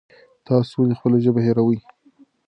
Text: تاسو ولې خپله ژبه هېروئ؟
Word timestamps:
تاسو 0.47 0.73
ولې 0.79 0.95
خپله 0.99 1.17
ژبه 1.25 1.39
هېروئ؟ 1.45 1.79